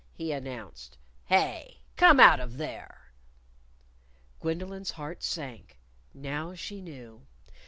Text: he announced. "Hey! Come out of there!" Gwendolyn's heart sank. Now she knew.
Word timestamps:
he 0.15 0.31
announced. 0.31 0.97
"Hey! 1.25 1.83
Come 1.95 2.19
out 2.19 2.39
of 2.39 2.57
there!" 2.57 3.13
Gwendolyn's 4.39 4.89
heart 4.89 5.21
sank. 5.21 5.77
Now 6.11 6.55
she 6.55 6.81
knew. 6.81 7.27